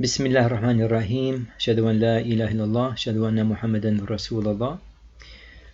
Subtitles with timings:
[0.00, 1.48] Bismillah ar-Rahman ar-Rahim.
[1.58, 2.92] Shadu an la ilaha illallah.
[2.94, 4.78] Shadu anna Muhammadan Rasulullah.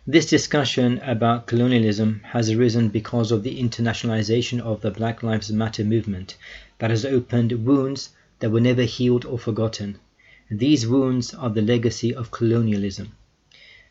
[0.06, 5.84] This discussion about colonialism has arisen because of the internationalization of the Black Lives Matter
[5.84, 6.38] movement
[6.78, 9.98] that has opened wounds that were never healed or forgotten.
[10.50, 13.12] These wounds are the legacy of colonialism.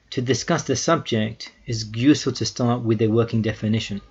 [0.09, 4.01] To discuss the subject, it's useful to start with a working definition.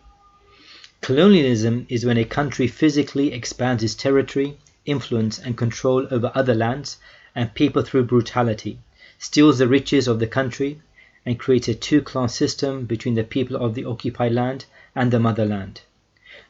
[1.00, 6.98] Colonialism is when a country physically expands its territory influence and control over other lands
[7.34, 8.78] and people through brutality,
[9.18, 10.80] steals the riches of the country,
[11.24, 15.80] and creates a two-class system between the people of the occupied land and the motherland.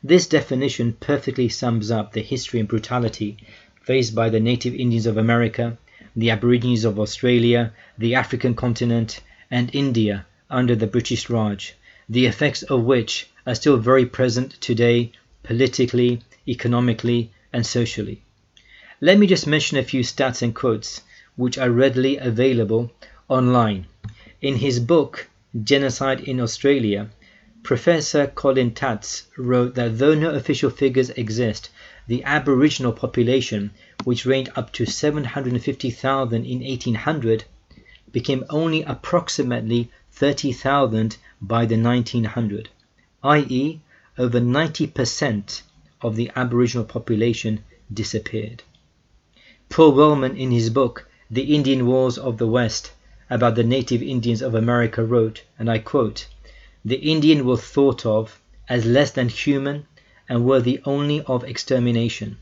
[0.02, 3.36] This definition perfectly sums up the history and brutality
[3.82, 5.76] faced by the native Indians of America,
[6.16, 11.74] the Aborigines of Australia, the African continent, and India under the British Raj,
[12.08, 18.22] the effects of which are still very present today politically, economically, and socially.
[19.00, 21.02] Let me just mention a few stats and quotes
[21.36, 22.92] which are readily available
[23.28, 23.86] online.
[24.40, 25.28] In his book,
[25.62, 27.10] Genocide in Australia,
[27.62, 31.70] Professor Colin Tatz wrote that though no official figures exist,
[32.08, 33.70] the Aboriginal population,
[34.04, 37.44] which ranged up to 750,000 in 1800,
[38.10, 42.68] became only approximately 30,000 by the 1900,
[43.22, 43.80] i.e.,
[44.18, 45.62] over 90%
[46.02, 48.62] of the Aboriginal population disappeared.
[49.68, 52.92] Paul Wellman in his book The Indian Wars of the West
[53.30, 56.26] about the native Indians of America wrote, and I quote,
[56.84, 59.86] The Indian was thought of as less than human
[60.28, 62.38] and worthy only of extermination.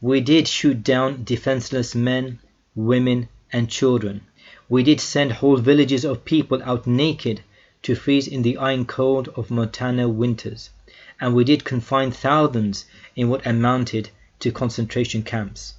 [0.00, 2.38] We did shoot down defenseless men,
[2.74, 4.22] women, and children.
[4.68, 7.40] We did send whole villages of people out naked
[7.82, 10.70] to freeze in the iron cold of Montana winters,
[11.20, 14.10] and we did confine thousands in what amounted
[14.40, 15.74] to concentration camps.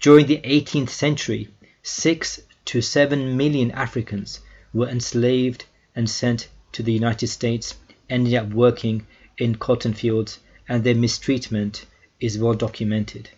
[0.00, 1.48] During the 18th century,
[1.82, 4.40] six to seven million Africans
[4.72, 5.64] were enslaved
[5.94, 7.74] and sent to the United States,
[8.08, 9.06] ending up working
[9.38, 11.86] in cotton fields, and their mistreatment
[12.20, 13.30] is well documented.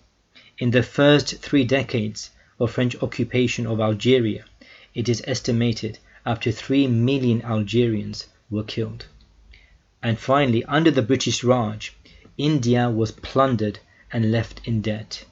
[0.58, 4.44] In the first three decades of French occupation of Algeria,
[4.94, 9.06] it is estimated up to 3 million Algerians were killed.
[10.02, 11.94] And finally, under the British Raj,
[12.36, 13.78] India was plundered
[14.12, 15.24] and left in debt.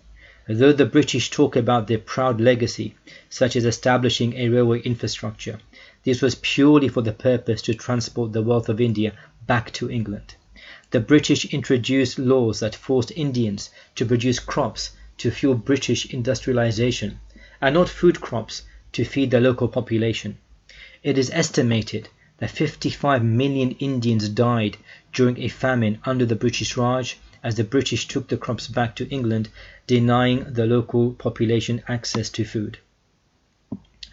[0.48, 2.94] Though the British talk about their proud legacy,
[3.28, 5.58] such as establishing a railway infrastructure,
[6.04, 9.12] this was purely for the purpose to transport the wealth of India
[9.47, 10.34] back to England.
[10.91, 17.20] The British introduced laws that forced Indians to produce crops to fuel British industrialization,
[17.60, 20.38] and not food crops to feed the local population.
[21.02, 22.08] It is estimated
[22.39, 24.77] that 55 million Indians died
[25.12, 29.09] during a famine under the British Raj as the British took the crops back to
[29.09, 29.49] England,
[29.87, 32.78] denying the local population access to food.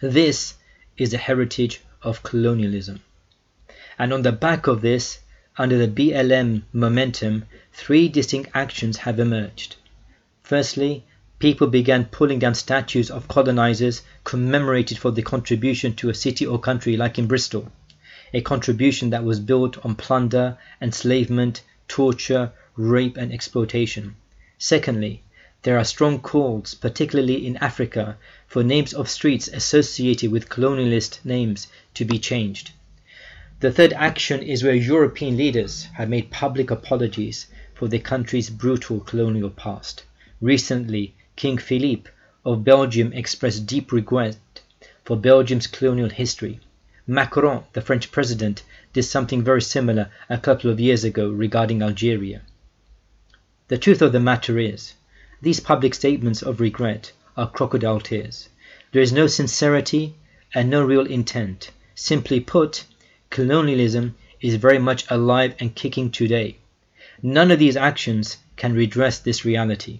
[0.00, 0.54] This
[0.96, 3.00] is the heritage of colonialism.
[3.98, 5.20] And on the back of this,
[5.56, 9.76] under the BLM momentum, three distinct actions have emerged.
[10.42, 11.04] Firstly,
[11.38, 16.58] people began pulling down statues of colonizers commemorated for their contribution to a city or
[16.58, 17.70] country like in Bristol,
[18.32, 24.16] a contribution that was built on plunder, enslavement, torture, rape and exploitation.
[24.58, 25.22] Secondly,
[25.62, 28.16] there are strong calls, particularly in Africa,
[28.46, 32.72] for names of streets associated with colonialist names to be changed.
[33.60, 38.98] The third action is where European leaders have made public apologies for their country's brutal
[39.00, 40.02] colonial past.
[40.40, 42.10] Recently, King Philippe
[42.44, 44.36] of Belgium expressed deep regret
[45.04, 46.58] for Belgium's colonial history.
[47.06, 48.62] Macron, the French president,
[48.92, 52.42] did something very similar a couple of years ago regarding Algeria.
[53.66, 54.94] The truth of the matter is,
[55.40, 58.48] these public statements of regret are crocodile tears.
[58.92, 60.14] There is no sincerity
[60.54, 61.72] and no real intent.
[61.96, 62.84] Simply put,
[63.30, 66.58] colonialism is very much alive and kicking today.
[67.20, 69.98] None of these actions can redress this reality.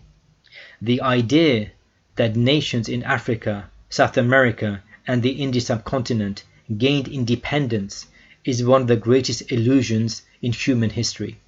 [0.81, 1.73] The idea
[2.15, 6.45] that nations in Africa, South America, and the Indian subcontinent
[6.79, 8.07] gained independence
[8.45, 11.39] is one of the greatest illusions in human history.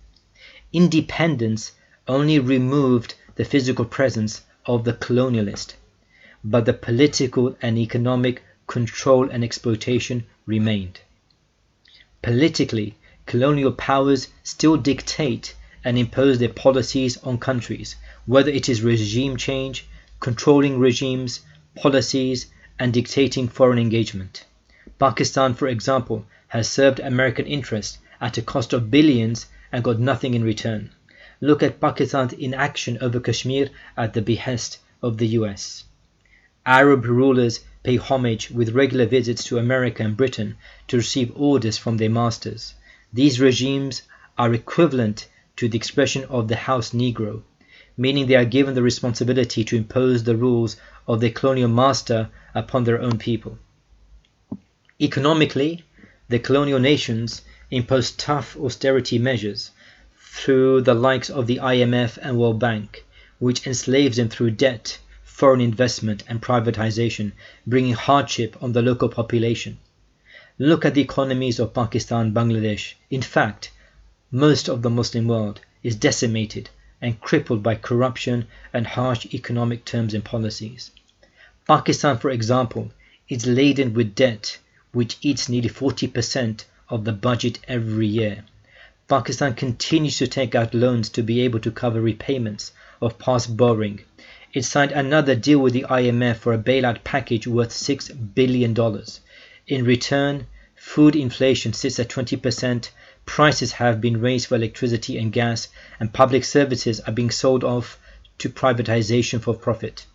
[0.72, 1.72] Independence
[2.08, 5.74] only removed the physical presence of the colonialist.
[6.44, 11.00] but the political and economic control and exploitation remained.
[12.22, 12.94] Politically,
[13.26, 17.96] colonial powers still dictate and impose their policies on countries,
[18.26, 19.86] whether it is regime change,
[20.20, 21.40] controlling regimes,
[21.76, 22.46] policies,
[22.78, 24.44] and dictating foreign engagement.
[24.98, 30.34] Pakistan, for example, has served American interests at a cost of billions and got nothing
[30.34, 30.90] in return.
[31.40, 35.84] Look at Pakistan's inaction over Kashmir at the behest of the US.
[36.64, 40.56] Arab rulers pay homage with regular visits to America and Britain
[40.88, 42.74] to receive orders from their masters.
[43.12, 44.02] These regimes
[44.38, 47.42] are equivalent to the expression of the house Negro,
[47.96, 50.76] meaning they are given the responsibility to impose the rules
[51.06, 53.58] of their colonial master upon their own people.
[55.04, 55.84] Economically,
[56.30, 59.70] the colonial nations impose tough austerity measures
[60.18, 63.04] through the likes of the IMF and World Bank,
[63.38, 67.32] which enslaves them through debt, foreign investment, and privatization,
[67.66, 69.76] bringing hardship on the local population.
[70.58, 72.94] Look at the economies of Pakistan, Bangladesh.
[73.10, 73.72] In fact,
[74.30, 76.70] most of the Muslim world is decimated
[77.02, 80.92] and crippled by corruption and harsh economic terms and policies.
[81.68, 82.90] Pakistan, for example,
[83.28, 84.56] is laden with debt
[84.94, 88.44] which eats nearly 40% of the budget every year.
[89.06, 94.00] Pakistan continues to take out loans to be able to cover repayments of past borrowing.
[94.54, 98.74] It signed another deal with the IMF for a bailout package worth $6 billion.
[99.66, 102.88] In return, food inflation sits at 20%,
[103.26, 105.68] prices have been raised for electricity and gas,
[105.98, 107.98] and public services are being sold off
[108.38, 110.06] to privatization for profit.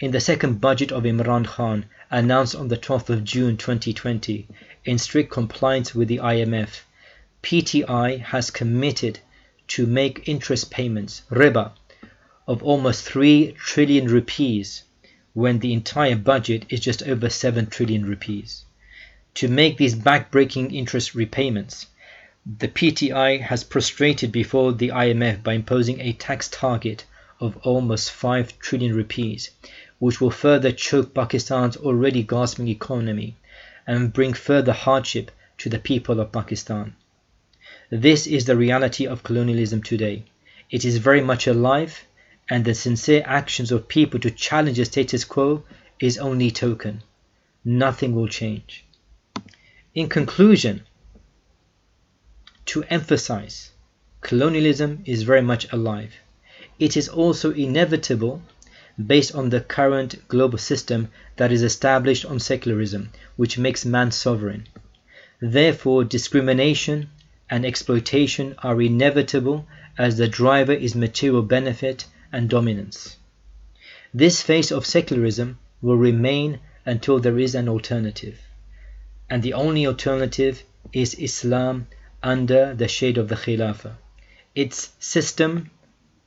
[0.00, 4.46] In the second budget of Imran Khan, announced on the 12th of June 2020,
[4.84, 6.82] in strict compliance with the IMF,
[7.42, 9.18] PTI has committed
[9.66, 11.72] to make interest payments, riba,
[12.46, 14.84] of almost 3 trillion rupees
[15.32, 18.64] when the entire budget is just over 7 trillion rupees.
[19.34, 21.88] To make these back-breaking interest repayments,
[22.46, 27.04] the PTI has prostrated before the IMF by imposing a tax target
[27.40, 29.50] of almost 5 trillion rupees,
[29.98, 33.36] which will further choke Pakistan's already gasping economy
[33.86, 36.94] and bring further hardship to the people of Pakistan.
[37.90, 40.24] This is the reality of colonialism today.
[40.70, 42.04] It is very much alive,
[42.48, 45.64] and the sincere actions of people to challenge the status quo
[46.00, 47.02] is only token.
[47.64, 48.84] Nothing will change.
[49.94, 50.82] In conclusion,
[52.66, 53.70] to emphasize,
[54.20, 56.14] colonialism is very much alive.
[56.84, 58.42] It is also inevitable
[59.06, 64.66] based on the current global system that is established on secularism, which makes man sovereign.
[65.40, 67.08] Therefore, discrimination,
[67.48, 69.66] and exploitation are inevitable
[69.96, 73.16] as the driver is material benefit and dominance.
[74.12, 78.42] This phase of secularism will remain until there is an alternative.
[79.30, 81.86] And the only alternative is Islam
[82.22, 83.94] under the shade of the Khilafah.
[84.54, 85.70] Its system,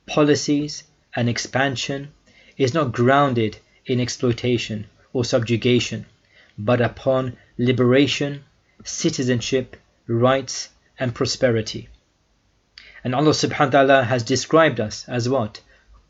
[0.08, 0.84] policies,
[1.14, 2.08] and expansion
[2.56, 6.06] is not grounded in exploitation or subjugation,
[6.58, 8.44] but upon liberation,
[8.84, 9.76] citizenship,
[10.06, 10.68] rights,
[10.98, 11.88] and prosperity.
[13.04, 15.60] And Allah subhanahu wa ta'ala has described us as what?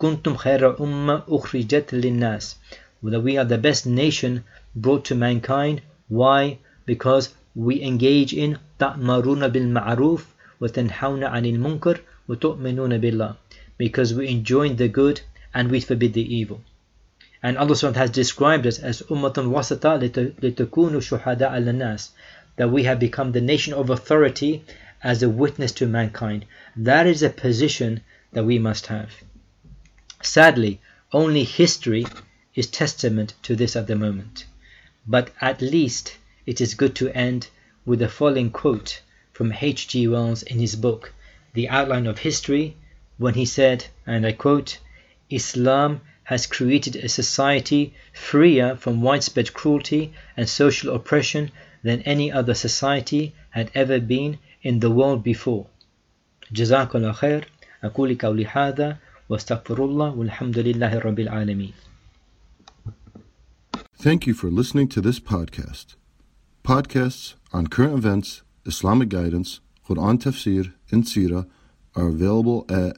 [0.00, 2.54] Kuntum khayra umma ukhrijat linnas.
[3.02, 5.82] That we are the best nation brought to mankind.
[6.08, 6.58] Why?
[6.86, 10.24] Because we engage in ta'maruna bil ma'ruf
[10.60, 13.36] wa tanhawna 'anil munkar wa tu'minuna billah.
[13.78, 15.22] Because we enjoin the good
[15.54, 16.60] and we forbid the evil.
[17.42, 19.98] And Allah subhanahu has described us as ummatun wasata
[20.40, 22.10] litakunu shuhada al nas
[22.56, 24.64] that we have become the nation of authority
[25.02, 26.44] as a witness to mankind.
[26.76, 28.00] That is a position
[28.32, 29.12] that we must have.
[30.20, 30.80] Sadly,
[31.12, 32.04] only history
[32.56, 34.44] is testament to this at the moment.
[35.06, 37.48] But at least it is good to end
[37.86, 39.00] with the following quote
[39.32, 40.08] from H.G.
[40.08, 41.14] Wells in his book,
[41.54, 42.76] The Outline of History,
[43.17, 44.79] when he said, and I quote,
[45.29, 51.51] Islam has created a society freer from widespread cruelty and social oppression
[51.83, 55.67] than any other society had ever been in the world before.
[56.51, 57.47] جزاكم الله خير
[57.83, 58.97] أقول قولي هذا
[59.29, 61.73] واستغفر الله والحمد لله رب العالمين
[63.97, 65.95] Thank you for listening to this podcast.
[66.63, 71.45] Podcasts on current events, Islamic guidance, Quran tafsir, and Sirah
[71.95, 72.97] are available at